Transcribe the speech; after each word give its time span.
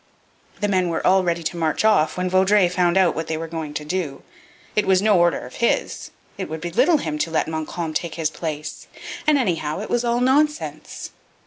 The 0.61 0.67
men 0.67 0.89
were 0.89 1.05
all 1.05 1.21
ready 1.23 1.43
to 1.43 1.57
march 1.57 1.85
off 1.85 2.17
when 2.17 2.27
Vaudreuil 2.27 2.69
found 2.69 2.97
out 2.97 3.13
what 3.13 3.27
they 3.27 3.37
were 3.37 3.47
going 3.47 3.75
to 3.75 3.85
do. 3.85 4.23
It 4.75 4.87
was 4.87 4.99
no 4.99 5.15
order 5.19 5.45
of 5.45 5.57
his! 5.57 6.09
It 6.39 6.49
would 6.49 6.59
belittle 6.61 6.97
him 6.97 7.19
to 7.19 7.29
let 7.29 7.47
Montcalm 7.47 7.93
take 7.93 8.15
his 8.15 8.31
place! 8.31 8.87
And, 9.27 9.37
anyhow, 9.37 9.79
it 9.79 9.91
was 9.91 10.03
all 10.03 10.19
nonsense! 10.19 11.11